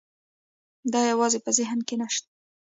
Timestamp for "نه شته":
2.01-2.29